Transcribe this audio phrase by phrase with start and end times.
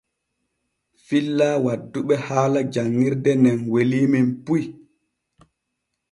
[1.05, 4.61] Filla wadduɓe haala janŋirde nen weliimen puy.